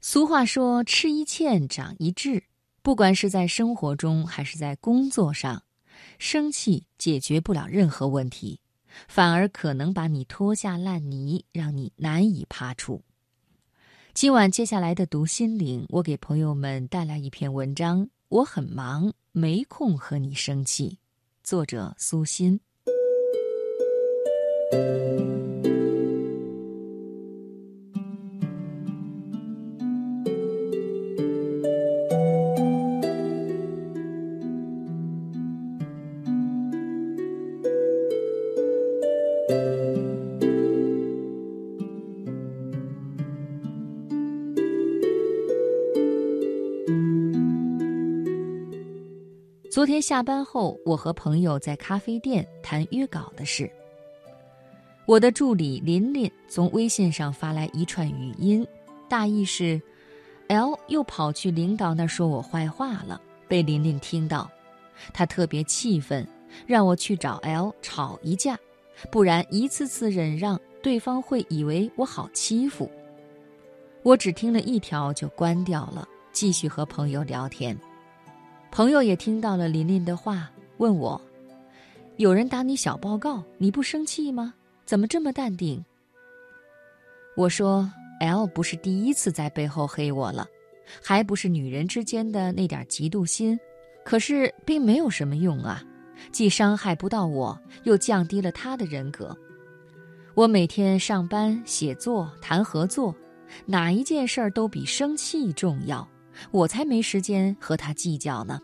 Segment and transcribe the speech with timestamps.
[0.00, 2.44] 俗话说：“吃一堑，长一智。”
[2.82, 5.62] 不管是在生活中还是在工作上，
[6.18, 8.58] 生气解决不了任何问题，
[9.06, 13.02] 反而可能把你拖下烂泥，让你难以爬出。
[14.14, 18.08] 今晚接下来的读心灵，我给朋友们带来一篇文章。
[18.28, 20.98] 我很忙，没空和你生气。
[21.42, 22.58] 作者苏欣。
[49.70, 53.70] 昨天下班后，我和朋友在咖啡店谈约稿的事。
[55.06, 58.66] 我的助理琳琳从微信上发来一串语音，
[59.08, 59.80] 大意是
[60.48, 64.50] ：L 又跑去领导那儿说我坏话了，被琳琳听到，
[65.12, 66.26] 她特别气愤，
[66.66, 68.58] 让我去找 L 吵一架，
[69.08, 72.90] 不然一次次忍让，对方会以为我好欺负。
[74.02, 77.78] 我只听了一条就关掉了，继续和朋友聊天。
[78.70, 81.20] 朋友也听到了琳琳的话，问我
[82.18, 84.54] ：“有人打你小报告，你不生气吗？
[84.86, 85.84] 怎么这么淡定？”
[87.36, 90.46] 我说：“L 不是第一次在背后黑我了，
[91.02, 93.58] 还不是女人之间的那点嫉妒心，
[94.04, 95.82] 可是并没有什么用啊，
[96.30, 99.36] 既伤害不到我，又降低了他的人格。
[100.34, 103.12] 我每天上班、写作、谈合作，
[103.66, 106.06] 哪一件事儿都比生气重要。”
[106.50, 108.60] 我才没时间和他计较呢。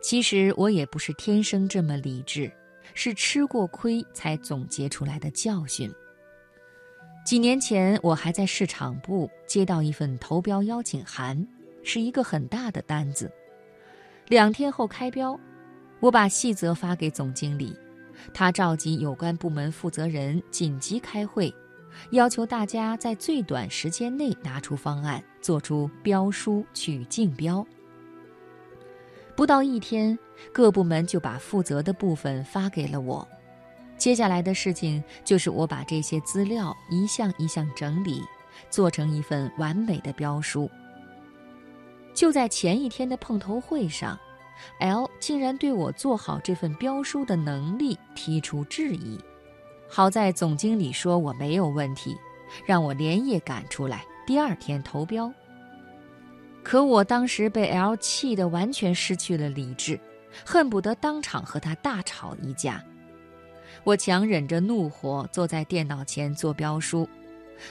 [0.00, 2.50] 其实我也不是天生这么理智，
[2.94, 5.92] 是吃过亏才总结出来的教训。
[7.26, 11.46] 几年前，我还在市场部接到一份投标邀请函，
[11.82, 13.30] 是一个很大的单子。
[14.28, 15.38] 两天后开标，
[16.00, 17.76] 我把细则发给总经理，
[18.32, 21.52] 他召集有关部门负责人紧急开会。
[22.10, 27.66] 要求大家在最短时间内拿出方案，做出标书去竞标。
[29.36, 30.18] 不到一天，
[30.52, 33.26] 各部门就把负责的部分发给了我。
[33.96, 38.22] 接下来的事情就是我把这些资料一项一项整理，
[38.70, 40.70] 做成一份完美的标书。
[42.14, 44.18] 就在前一天的碰头会上
[44.80, 49.18] ，L 竟然对我做好这份标书的能力提出质疑。
[49.88, 52.16] 好在总经理说我没有问题，
[52.66, 55.32] 让我连夜赶出来，第二天投标。
[56.62, 59.98] 可我当时被 L 气得完全失去了理智，
[60.44, 62.84] 恨不得当场和他大吵一架。
[63.84, 67.08] 我强忍着怒火坐在电脑前做标书，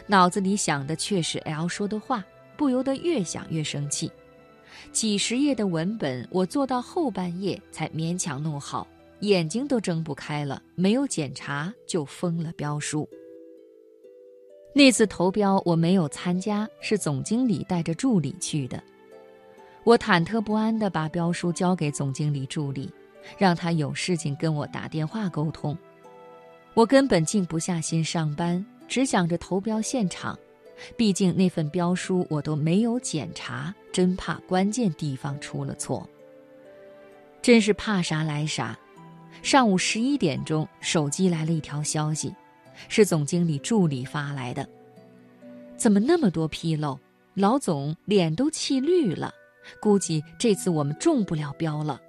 [0.07, 4.11] 脑子里想的却是 L 说的话，不由得越想越生气。
[4.91, 8.87] 几十页的文本，我做到后半夜才勉强弄好。
[9.21, 13.07] 眼睛都睁不开了，没有检查就封了标书。
[14.73, 18.81] 那次投标我没有参加，是总经理带着助理去的。
[19.83, 22.91] 我忐忑不安地把标书交给总经理助理，
[23.37, 25.75] 让他有事情跟我打电话沟通。
[26.75, 30.37] 我根本静不下心上班，只想着投标现场。
[30.95, 36.07] 毕竟那份标书我都没有检查，真怕关键地方出了错。
[37.41, 38.77] 真是怕啥来啥。
[39.41, 42.33] 上午十一点钟，手机来了一条消息，
[42.89, 44.67] 是总经理助理发来的。
[45.77, 46.99] 怎么那么多纰漏？
[47.33, 49.31] 老总脸都气绿了，
[49.79, 52.01] 估计这次我们中不了标了。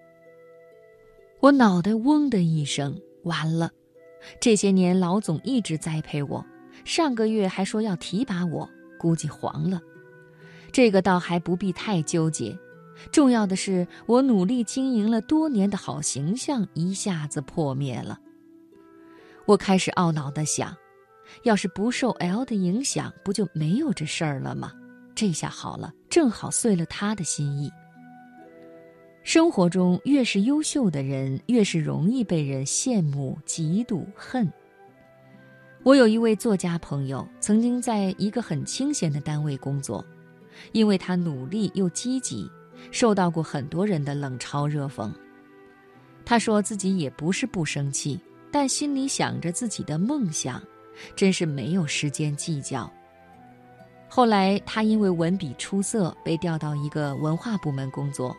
[1.40, 3.70] 我脑袋嗡的一声，完了！
[4.40, 6.44] 这些年老总一直栽培我，
[6.84, 8.66] 上个月还说要提拔我，
[8.98, 9.82] 估计黄了。
[10.72, 12.58] 这个倒还不必太纠结。
[13.12, 18.18] 重要的是，我努力经营了多年的好形象一下子破灭了。
[19.46, 20.76] 我开始懊恼地想：
[21.44, 24.72] 要是不受 L 的影响，不就没有这事儿了吗？
[25.14, 27.70] 这下好了，正好遂了他的心意。
[29.24, 34.50] 生活中越是优秀的人，越是容易被人羡慕、嫉妒、恨。
[35.82, 40.04] 我有一位作家朋友，曾经在一个很清闲的单位工作，
[40.72, 42.50] 因为他努力又积极。
[42.90, 45.12] 受到过很多人的冷嘲热讽。
[46.24, 48.20] 他说自己也不是不生气，
[48.50, 50.62] 但心里想着自己的梦想，
[51.16, 52.90] 真是没有时间计较。
[54.08, 58.36] 后来他因为文笔出色，被调到一个文化部门工作。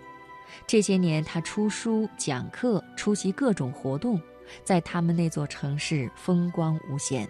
[0.65, 4.19] 这些年，他出书、讲课、出席各种活动，
[4.63, 7.29] 在他们那座城市风光无限。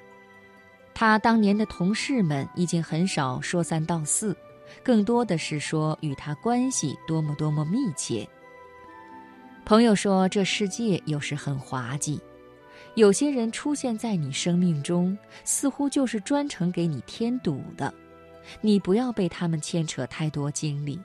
[0.94, 4.36] 他当年的同事们已经很少说三道四，
[4.84, 8.28] 更多的是说与他关系多么多么密切。
[9.66, 12.20] 朋友说：“这世界有时很滑稽，
[12.96, 17.94] 有些人出现在你生命中，似乎就是专程给你添堵的。
[18.62, 21.00] 你不要被他们牵扯太多精力，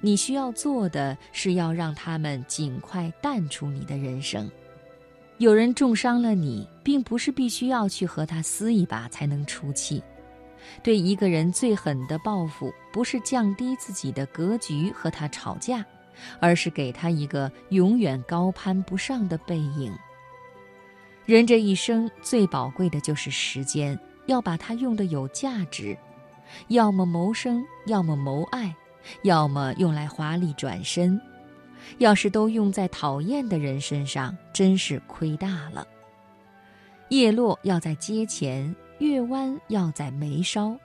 [0.00, 4.50] 你需要做的是要让他们尽快淡出你的人生。
[5.38, 10.02] 有人重伤了你，并不是必须要去和他撕一把才能出气。
[10.82, 15.84] 对一个人最狠的报复，不是降低自己的格局和他吵架。”
[16.38, 19.92] 而是给他一个永远高攀不上的背影。
[21.24, 25.96] 人这一生最宝贵的就是时间，要把它用的有价值，
[26.68, 28.72] 要么谋生，要么谋爱，
[29.22, 31.18] 要么用来华丽转身。
[31.96, 35.88] 要是都用在讨厌的人身上，真是亏大了。
[37.08, 38.72] 叶落要在阶前，
[39.02, 40.78] 月弯要在眉梢，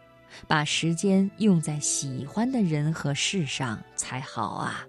[0.48, 4.86] 把时间用在喜欢的人和事上才好啊。